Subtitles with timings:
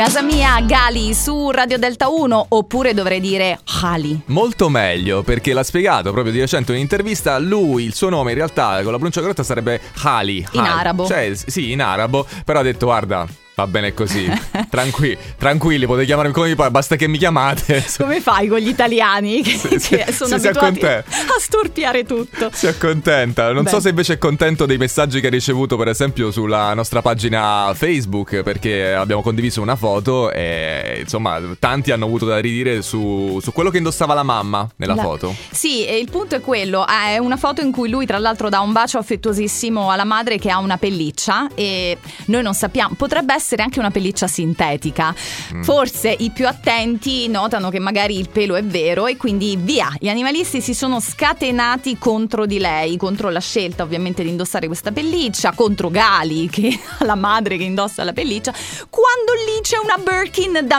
[0.00, 4.18] Casa mia, Gali su Radio Delta 1 oppure dovrei dire Hali.
[4.28, 7.38] Molto meglio perché l'ha spiegato proprio di recente in un'intervista.
[7.38, 10.38] Lui, il suo nome in realtà con la pronuncia corretta sarebbe Hali.
[10.52, 10.68] In Hali.
[10.68, 11.06] arabo.
[11.06, 12.26] Cioè, sì, in arabo.
[12.46, 13.26] Però ha detto, guarda.
[13.60, 14.26] Va bene così,
[14.70, 17.84] Tranqui- tranquilli, potete chiamarmi come vi pare, basta che mi chiamate.
[17.98, 21.04] Come fai con gli italiani che, sì, che sono sì, si abituati a
[21.38, 22.48] storpiare tutto?
[22.54, 23.52] Si accontenta.
[23.52, 23.82] Non so Beh.
[23.82, 28.40] se invece è contento dei messaggi che ha ricevuto, per esempio, sulla nostra pagina Facebook,
[28.42, 33.68] perché abbiamo condiviso una foto e insomma tanti hanno avuto da ridire su, su quello
[33.68, 35.34] che indossava la mamma nella La- foto.
[35.50, 38.72] Sì, il punto è quello, è una foto in cui lui tra l'altro dà un
[38.72, 43.78] bacio affettuosissimo alla madre che ha una pelliccia e noi non sappiamo, potrebbe essere anche
[43.78, 45.14] una pelliccia sintetica.
[45.54, 45.62] Mm.
[45.62, 50.08] Forse i più attenti notano che magari il pelo è vero e quindi via, gli
[50.08, 55.52] animalisti si sono scatenati contro di lei, contro la scelta ovviamente di indossare questa pelliccia,
[55.52, 58.52] contro Gali che la madre che indossa la pelliccia,
[58.88, 60.78] quando lì c'è una Birkin da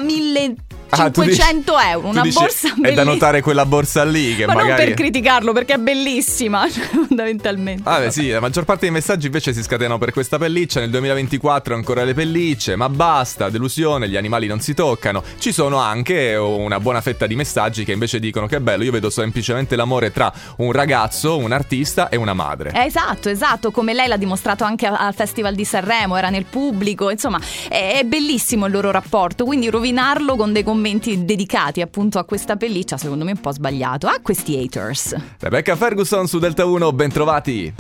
[0.92, 3.04] 1500 Ah, euro, una dici, borsa È da bellissima.
[3.04, 4.86] notare quella borsa lì che Ma non magari.
[4.86, 7.84] per criticarlo, perché è bellissima, fondamentalmente.
[7.86, 10.80] Ah, beh, sì, la maggior parte dei messaggi invece si scatenano per questa pelliccia.
[10.80, 15.24] Nel 2024 ancora le pellicce, ma basta, delusione, gli animali non si toccano.
[15.40, 18.92] Ci sono anche una buona fetta di messaggi che invece dicono che è bello, io
[18.92, 22.72] vedo semplicemente l'amore tra un ragazzo, un artista e una madre.
[22.74, 27.10] Eh, Esatto, esatto, come lei l'ha dimostrato anche al Festival di Sanremo, era nel pubblico,
[27.10, 27.40] insomma,
[27.70, 32.24] è, è bellissimo il loro rapporto, quindi rovinarlo con dei commenti commenti dedicati appunto a
[32.24, 35.16] questa pelliccia, secondo me un po' sbagliato, a questi haters.
[35.40, 37.74] Rebecca Ferguson su Delta 1, bentrovati!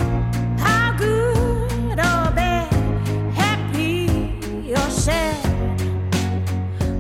[5.04, 5.40] Bad,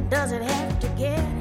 [0.10, 1.41] does it have to get